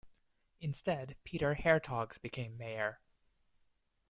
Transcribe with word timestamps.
Instead 0.61 1.15
Peter 1.23 1.53
Hertogs 1.53 2.19
became 2.19 2.57
mayor. 2.57 2.99